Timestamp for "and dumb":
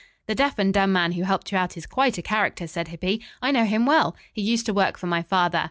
0.57-0.91